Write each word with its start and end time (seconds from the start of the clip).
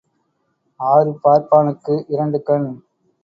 ஆறு 0.79 1.11
பார்ப்பானுக்கு 1.23 1.95
இரண்டு 2.07 2.39
கண். 2.43 2.67